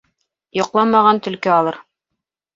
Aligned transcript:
Йоҡламаған 0.59 1.21
төлкө 1.29 1.53
алыр. 1.59 1.79